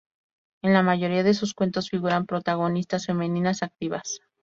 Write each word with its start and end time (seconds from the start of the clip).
En 0.63 0.73
la 0.73 0.81
mayoría 0.81 1.21
de 1.21 1.35
sus 1.35 1.53
cuentos 1.53 1.91
figuran 1.91 2.25
protagonistas 2.25 3.05
femeninas 3.05 3.61
activas. 3.61 4.21